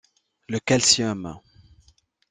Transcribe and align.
Le 0.49 0.59
calcium! 0.59 1.39